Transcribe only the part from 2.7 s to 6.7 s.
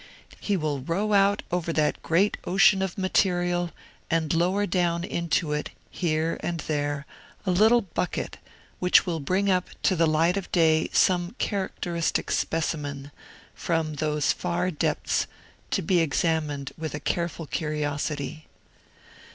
of material, and lower down into it, here and